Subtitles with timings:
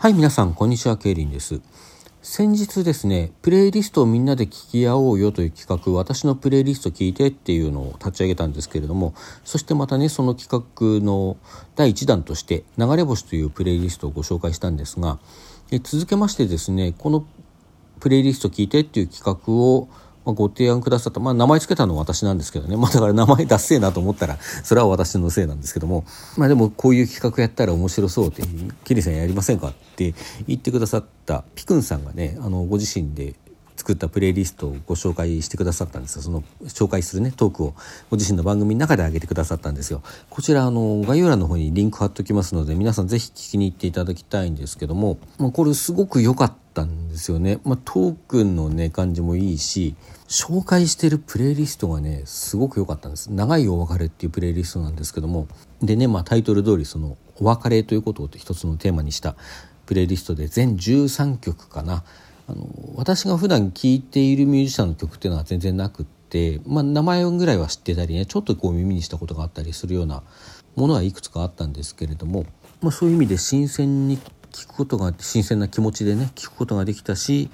[0.00, 1.60] はい、皆さん、こんにちは、ケイリンです。
[2.22, 9.12] 先日ですね、プレイリストをみんなで聞き合おうよという企画、私のプレイリスト聞いてっていうのを立ち上げたんですけれども、
[9.44, 11.36] そしてまたね、その企画の
[11.76, 15.18] 第1弾として、流れ星というプレイリストをご紹介したんですが、
[15.70, 17.26] え続けましてですね、この
[18.00, 19.90] プレイリスト聞いてっていう企画を
[20.30, 26.04] まあ、ご提案くださった、まあ、名前つけたのは私なんですけどね、まあ、だから名前出せえなと思ったらそれは私のせいなんですけども、
[26.36, 28.42] まあ、でもこういう企画やったら面白そうって
[28.84, 30.14] 「キリさんやりませんか?」って
[30.46, 33.34] 言ってくださったピクンさんがねあのご自身で
[33.76, 36.22] 作ったプレイリストをご紹介してくださったんですよ。
[36.22, 37.74] その紹介するねトークを
[38.10, 40.02] ご自身の番組の中で上げてくださったんですよ。
[40.28, 49.96] こちらあの概要欄の方にリンク貼っておきますので皆さん是非聞きに行っていただきたいんですけども、まあ、これすごく良かったたんですよね、まあ、トークンのね感じもいいし
[50.28, 53.32] 紹介してるプレイリストがねすごく良かったんです。
[53.32, 55.48] 長いお別れっていうプレイリストなんですけども。
[55.82, 59.34] でねまあタイトル通りそのお別れということを一つのテーマにした
[59.86, 62.04] プレイリストで全13曲かな。
[62.48, 70.22] あの私が普段聴いているミュージシャンの曲っていうのは全然なくって、まあ、名前ぐらいは知ってたりねちょっとこう耳にしたことがあったりするような
[70.76, 72.46] ものはいくつかあったんですけれども、
[72.80, 74.18] まあ、そういう意味で新鮮に
[74.52, 77.50] 聞くことが新鮮な気持ちでね聞くことができたし、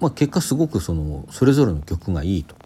[0.00, 2.56] まあ、結果すごくそのそれぞれの曲がいいと。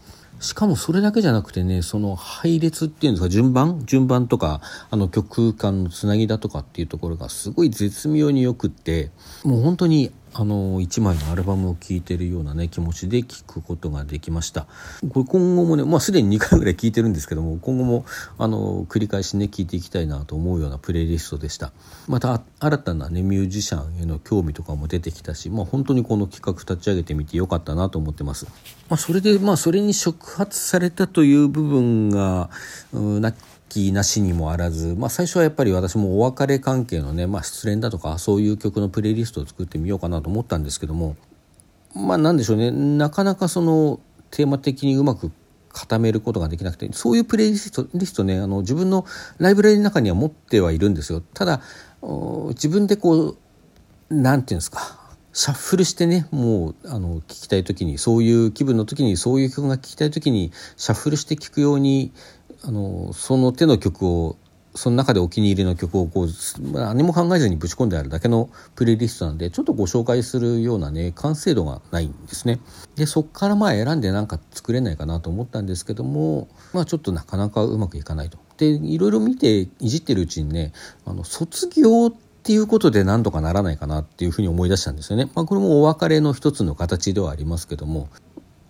[0.41, 3.83] しかもそれだけじゃなくてねその配列っていうんですか順番？
[3.85, 9.11] 順番とかあの曲間のつなぎだとかっていうところがすごい絶妙によくって
[9.43, 14.67] もう本当にあの1枚のアルバムを聴いてるようなね気持ちで聴くことができました。
[15.11, 18.05] これ今後もねまあすでに2回ぐらい聴いてるんですけども今後も
[18.39, 21.73] あの繰り返しね聴いていきたいなと思うようなプレイリストでした。
[22.07, 28.47] また新たなねミュージシャンへの興味とかも出てきたしまあ本当にこの企画立ち上げてみてよかったなと思ってます。
[28.89, 32.51] まあそれでまあそれに触発されたという部分が
[32.92, 33.33] な
[33.69, 41.16] きなしにもあらず、まあ、最初はやっぱり私もお別れ関係のね、まあ、失恋だとかそういう曲のプレイリストを作ってみようかなと思ったんですけども
[41.94, 42.70] まあなんでしょうね。
[42.70, 45.33] なかなかそのテーマ的にうまく
[45.72, 49.07] 固めることができなくてそういうプレイリストリストねあの自分の
[49.39, 51.20] ライブラリの中には持ってはいるんですよ。
[51.20, 51.61] ただ
[52.51, 53.39] 自分でこう
[54.11, 54.98] 何て言うんですか
[55.33, 62.12] シャッフルしてねもうあの聴きたい時にそういう気分の時にそういう曲が聴きたい時にシャッフルして聴くように
[62.63, 64.36] あのその手の曲を
[64.74, 66.29] その中でお気に入りの曲をこう
[66.73, 72.61] 何も考えずにぶち込んであるだけのプレイリストなんでちょっとご紹介するようなね完成度がないんですね。
[72.95, 78.39] でそっからまあ選んで何か作れないかなと思ったんですけどもまあちょっとなかなかうまくいかないと。
[78.57, 80.73] でいろいろ見ていじってるうちにね
[81.05, 85.30] あの卒業っていうことで何とかならないかなっていうふうに思い出したんですよね。
[85.35, 88.08] まあ、これもお別れの一つの形ではありますけども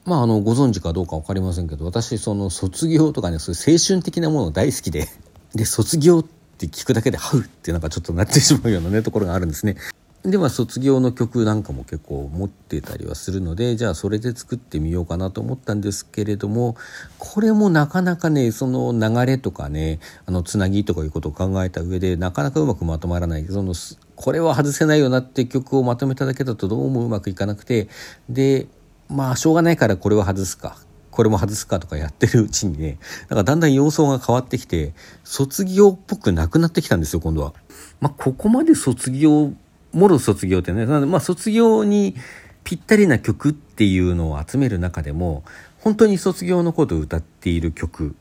[0.08, 5.06] まあ、あのご存知かどうか分かりませんけど私その卒業とかねそういう青春的なもの大好きで
[5.54, 6.24] で卒業っ
[6.58, 9.76] て聞くだけでハウってなんかちょっとなってしまうようなねところがあるんですね。
[10.24, 16.76] では卒業の曲なんかも結構持ってたりはするのでじゃあそれで作ってみようかなと思ったんですけれども
[17.18, 23.74] これもなかなかねその流れとかねあのつなぎとかいうことを考えた上でなかなかうまくまとまらないその
[24.16, 27.88] これは外せないよなって曲をまとめただけだとどうもうまくいかなくて
[28.28, 28.66] で
[29.08, 30.76] まあしょうがないからこれは外すか。
[31.10, 32.98] これも外すかとかやってるうちにね。
[33.28, 37.54] なんかだんだん様相が変わってきて卒業っぽくなくなってきたんですよ今度は。
[38.00, 39.52] まあここまで卒業
[39.92, 40.86] もろ卒業ってね。
[40.86, 42.14] まあ卒業に
[42.62, 45.42] ぴったりな曲っていうのを集める中でも
[45.80, 48.14] 本当に卒業のことを歌っている曲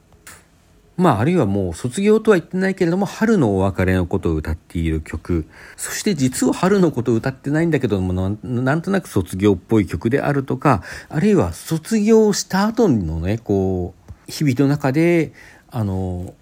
[0.98, 5.46] まあ、あるいはもう卒業とは言ってないけれども、春のお別れのことを歌っている曲。
[5.76, 15.34] そして実は春のことを歌ってないんだけども、なんとなく卒業っぽい曲であるとか、あるいは卒業した後のね、こう、日々の中で、
[15.70, 16.34] あの、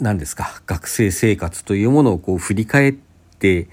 [0.00, 2.94] 何ですか、学生生活というものをこう振り返っ
[3.38, 3.68] て、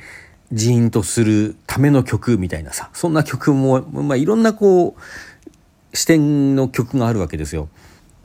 [0.54, 7.68] ジーンとするための曲みたいなさ、そんな曲も、まあ、いろんなこう、視点の曲があるわけですよ。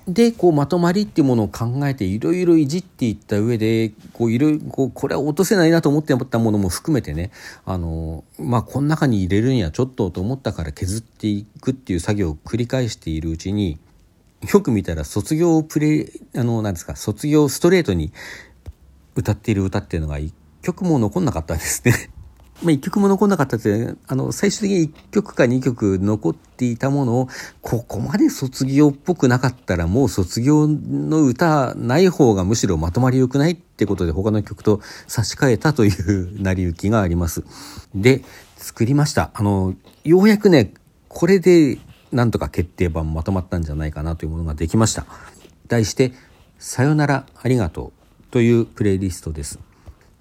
[0.09, 7.31] でこうまとまりっていうものを考えていろいろいじっていった上でこういろこうこれは落とせないなと思ってったものも含めてね
[7.67, 13.79] あのまあこの中に入れるにはちょっとと思ったから削っていくっていう作業を繰り返しているうちに
[14.51, 18.11] よく見たら卒業プレあの何ですか卒業ストレートに
[19.15, 20.33] 歌っている歌っていうのが一
[20.63, 22.11] 曲も残んなかったんですね。
[22.63, 27.29] まあ、1曲も残んなかったって、あの、最終的に1曲か2曲残っていたものを、
[27.63, 37.45] ここまで卒業っぽくなかったら、もう卒業の歌ない方がむしろまとまり良くないってことで、他の曲と差し替えたという成り行きがあります。
[37.95, 38.25] で、
[38.57, 39.31] 作りました。
[39.35, 40.73] あの、ようやくね、
[41.09, 41.79] これで、
[42.11, 45.07] なんとか決定版まとまったんじゃないかなというものができました。
[45.69, 46.13] 題して、
[46.59, 49.61] さよならありがとうというプレイリストです。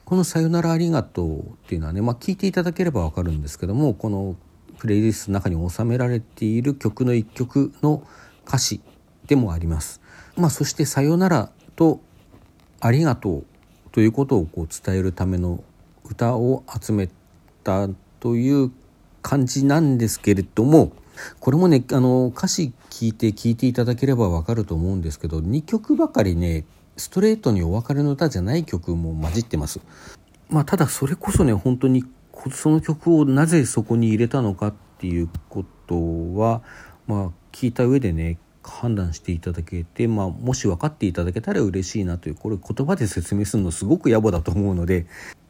[0.07, 4.37] この「さよならありがとう」っていうのはね、まあ、聞いていただければ分かるんですけどもこの
[4.77, 8.01] プレイリストの中に収められている曲の一曲の
[8.47, 8.79] 歌詞
[9.27, 9.99] でもあります。
[10.37, 11.99] まあ、そして「さよなら」と
[12.79, 13.45] 「ありがとう」
[13.91, 15.61] ということをこう伝えるための
[16.05, 17.09] 歌を集め
[17.65, 17.89] た
[18.21, 18.71] という
[19.21, 20.93] 感じなんですけれども
[21.41, 26.63] これもねあの歌詞聞いて聞いていただければ分かると思うんですけど2曲ばかりね
[26.97, 29.79] ストレートにお別れの歌じゃない曲も混じってます。
[30.49, 32.03] まあ、ただそれこそね本当に
[32.51, 35.95] その曲をなぜそこに入れたのかっていうこと
[36.35, 36.61] は、
[37.05, 45.07] まあ、聞いた上でね判断していただけて、まあ、もし分かっていただけたら嬉しいなというこれ言葉で説明するのすごく野暮だと思うので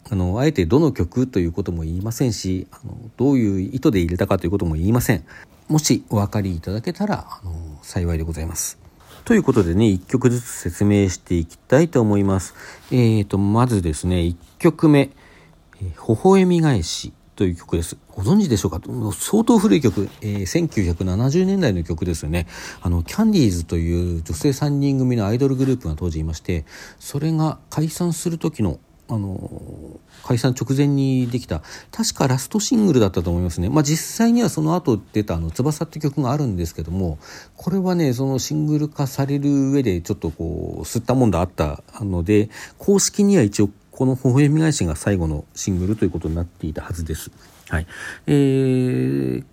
[0.10, 5.26] あのあえてどの曲ということも言いませんしあのどういう意図で入れたかということも言いません
[5.68, 8.87] もしお分かりいただけたらあの幸いでございます
[9.28, 12.56] ということでね1曲ずつ説明していきたいと思います
[12.92, 15.10] えーとまずですね1曲目
[15.82, 15.92] 「微
[16.24, 17.98] 笑み返し」という曲です。
[18.10, 18.82] ご存知でしょうか？
[19.14, 22.48] 相当古い曲、えー、1970年代の曲ですよね。
[22.82, 26.66] あの、キャンディーズという女性3人組のアイドルグループが当時いまして、
[26.98, 31.62] それが解散する時のあの解散直前にできた
[31.92, 37.18] 確かラストシングルだったと思いますね、まあ、実際にはその後出たあの「翼」って曲があるんですけども
[37.56, 47.32] これはねそのシングル化される上でちょっとこう吸ったもんだあったので公式には一応この「微笑み返し」が最後のシングルということになっていたはずです。
[47.70, 47.88] はい、
[48.28, 49.44] えー、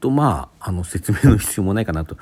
[0.00, 2.16] とまああの説明の必要もないかなと。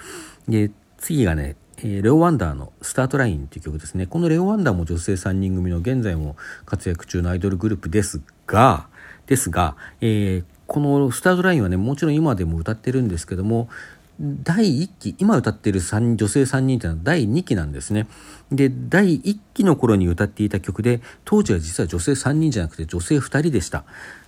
[0.48, 4.06] で次がねえレオ・ワンダーの「スタートライン」という曲ですね。
[4.06, 6.36] このレオ・ワンダーも女性3人組の現在も
[6.66, 8.86] 活躍中のアイドルグループですが
[9.26, 13.68] ですが、えー、この「スタートライン」はねもちろん今でも歌ってるんですけども
[14.20, 18.06] 第1期今歌ってる女性3人っていうのは第2期なんですね。
[18.52, 23.84] で第1期の頃に歌っていた曲で当時は実は女性3人じゃなくて女性2人でした。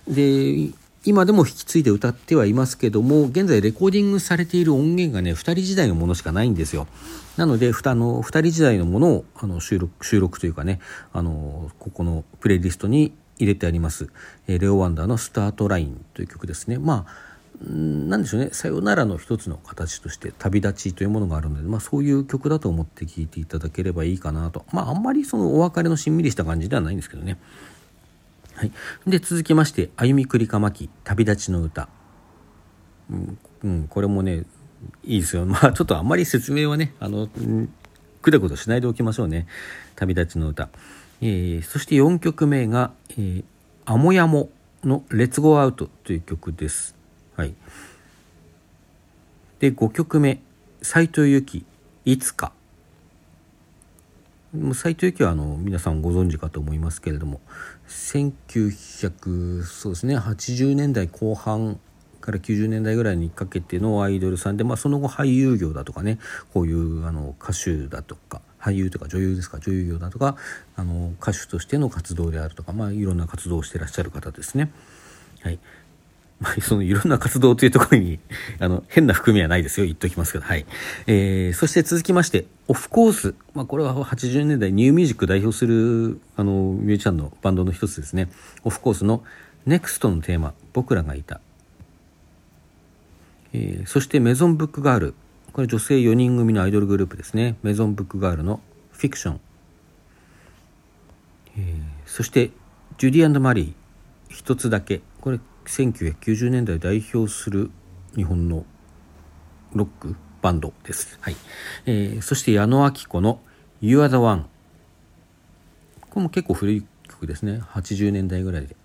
[0.07, 0.69] で
[1.05, 6.87] 今でも引き継いで歌ってはいますけども現在レコーディングされている音源がね2人時代のものしかないんですよ。
[7.35, 10.79] なのでふたの2人時代のものをあの収録収録というかね
[11.11, 14.09] あのここのプレイリストに入れてあります、
[14.47, 16.77] えレオ・ワンダーの「スタートライン」という曲ですね。
[16.77, 17.33] まあ
[17.65, 18.49] なんでしょうね。
[18.51, 24.65] さよならの一つの形として旅立ちというものがあるので、まあ、そういう曲だと思って聴いていただければいいかなと。
[24.71, 27.37] まああんまりそのお別れのしんみりした感じではないんですけどね。
[28.55, 28.71] はい、
[29.07, 31.89] で続きまして「歩みくりかまき旅立ちの歌」
[33.09, 34.43] うん、うん、これもね
[35.03, 35.45] いいですよ。
[35.45, 37.27] まあちょっとあんまり説明はねあの
[38.21, 39.47] くだくだしないでおきましょうね
[39.95, 40.69] 「旅立ちの歌」
[41.21, 43.43] えー、そして4曲目が「えー、
[43.85, 44.49] アモヤモ」
[44.83, 46.95] の「レッツゴーアウト」という曲です。
[47.35, 47.55] はい、
[49.59, 50.41] で5曲目
[50.81, 51.65] 「斎藤由貴
[52.05, 52.51] いつか」
[54.75, 57.41] 斎藤由貴はあの皆さんご存知かと思いますけれども
[57.87, 61.79] 1980年代後半
[62.21, 66.19] から90年代ぐらいにかけてのアイドルさんで、まあ、その後俳優業だとかね
[66.53, 70.37] こういうあの歌手だとか俳優とか女優ですか女優業だとか
[70.75, 74.71] あの歌手としての活動であるとか、まあ、いろんな活動をしてらっしゃる方ですね。
[75.41, 75.57] はい、
[76.43, 78.19] まあ、そのいろんな活動というところに
[78.59, 79.85] あの変な含みはないですよ。
[79.85, 80.65] 言っておきますけど、はい。
[81.07, 88.29] えー、そして続きましてオフコース、まあ、これは80年代ニューミュージック代表するあのミュージシャンのバンドの一つですね。
[88.65, 89.23] オフコースの
[89.67, 91.39] NEXT のテーマ「僕らがいた」
[93.53, 95.13] えー、そしてメゾンブックガール。
[95.53, 97.55] これ女性4人組のアイドルグループですね。
[97.63, 98.59] メゾンブックガールの
[98.91, 99.39] 「フィクション」
[101.55, 102.51] えー、そして
[102.97, 103.73] ジュディマリー。
[104.33, 105.01] 一つだけ。
[105.21, 107.71] これ1990年代代表する
[108.15, 108.65] 日本の
[109.73, 111.17] ロックバンドです。
[111.21, 111.35] はい
[111.85, 113.39] えー、そして矢野明子の
[113.81, 114.45] 「You Are the One」
[116.09, 118.75] これも結構古い曲ですね80年代ぐらいで。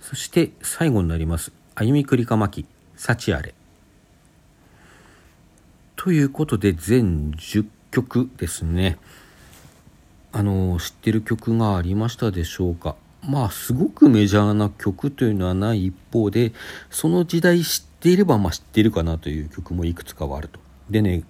[0.00, 3.54] そして最後になります「歩みくりかまき幸あれ」。
[5.96, 8.98] ということで全10曲ですね。
[10.32, 12.96] あの知ってる曲がありましたでしょうか？
[13.26, 16.52] まあすごくメジャーな曲というのはない一方で
[16.90, 20.60] その時代知っていればまあ知っているかなという曲もいくつかはあると。
[20.88, 21.24] でね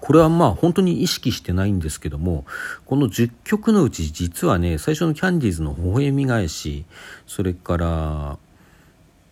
[0.00, 2.44] これはまあ本当に意識してないんですけども
[2.84, 6.84] この10曲のうち実はね最初のキャンディーズの「微笑み返し」
[7.26, 8.38] それから、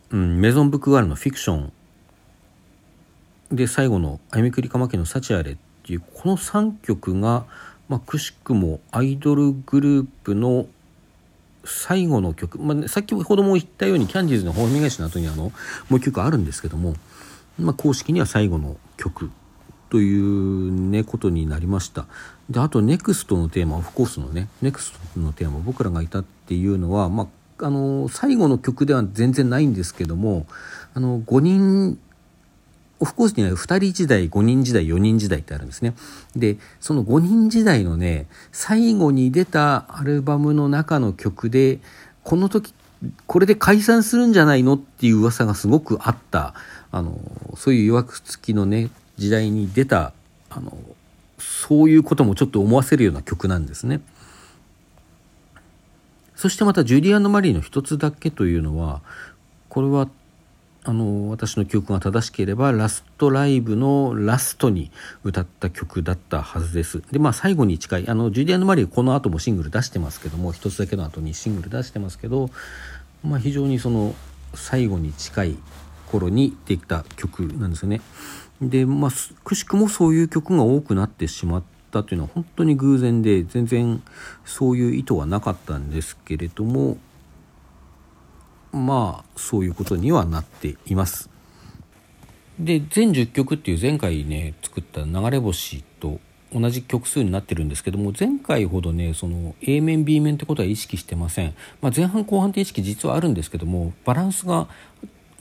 [0.09, 1.71] うん、メゾンブックガールの「フィクション」
[3.51, 7.45] で最後の「あゆみくりかまけの幸あれ」っていうこの3曲が、
[7.87, 10.65] まあ、くしくもアイドルグループの
[11.65, 15.51] 最後の曲、まあ、先ほども言ったようにキャンディーズの「ホーミ返し」の後にあのも
[15.91, 16.95] う一曲あるんですけども、
[17.59, 19.29] まあ、公式には最後の曲
[19.89, 22.05] というねことになりました。
[22.49, 27.27] であと NEXT のテーマオフコースのね NEXT のテーマ僕らがいたっていうのは、ま
[27.59, 30.45] あ、あの最後の曲では全然ないんですけども
[30.93, 31.99] あの5人
[32.99, 35.93] オフコースには2人時代5人時代4人時代ってあるんですね
[36.35, 41.79] でその5人時代のね最後に出たアルバムの中の曲で
[42.23, 42.73] この時
[43.27, 46.53] これで解散するんじゃないのっていう噂がすごくあった
[46.91, 47.19] あの
[47.55, 50.13] そういう曰く付きのね時代に出た
[50.49, 50.77] あの
[51.37, 54.01] そういうこともちょっと思わせるような曲なんですね。
[56.35, 59.01] そしてまたジュリアン・マリーの一つだけというのは
[59.69, 60.09] これは
[60.87, 64.91] あの私の記憶が正しければラストライブのラストに
[65.23, 67.01] 歌った曲だったはずです。
[67.11, 72.51] でまあ最後に近いあのジュリアン・マリーこの後もシングル出してますけども一つだけの後にシングル出してますけど、
[73.23, 74.13] まあ、非常にその
[74.53, 75.57] 最後に近い
[76.11, 78.01] 頃にできた曲なんですよね。
[78.61, 79.11] でまあ
[79.43, 84.03] くしくもそういう曲が多くなってしまったというのは本当に偶然で全然
[84.45, 86.97] そういう意図はなかったんですけれども
[88.75, 91.29] まあそういうことにはなっています。
[92.59, 96.19] で全10曲っていう前回ね作った「流れ星」と
[96.53, 104.69] 同じ曲数になってるんですけども前回ほどねその A 面 B 面ってことは意識してません、まあ、前半後半って意識実はあるんですけどもバランスが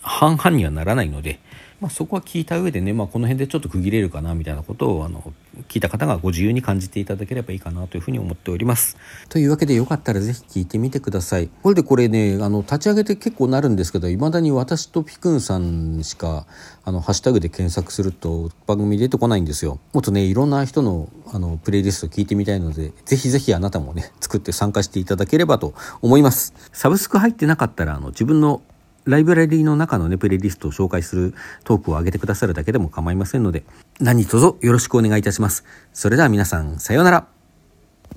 [0.04, 1.40] 半々にはならないので、
[1.80, 5.32] まあ、そこは聞いた上でね、まあ、この辺でちょっと区切れるかなみたいなことをあの
[5.68, 8.96] 聞いた方がご自由に感じていただければいいかなというふうに思っております。
[9.28, 11.48] というわけでよかったらぜひ聞いてみてください。
[11.62, 16.46] これでこれねあの立ち上げて結構なるんですけどいまだに私とピクンさんしか
[16.84, 19.78] あのハッシュタグで検索すると番組出てこないんですよ。
[19.92, 26.54] もっとねいろんな人のあのプレイリスト聞いてみたいのでぜひぜひあなたもね作って参加していただければと思います。
[26.72, 28.62] サブスク入ってなかったらあの自分の
[29.04, 31.34] ライブラリーの中のね、プレイリストを紹介する
[31.64, 33.64] トークを上げてくださるだけでも構いませんので、
[34.00, 35.64] 何卒よろしくお願いいたします。
[35.92, 37.33] それでは皆さん、さようなら。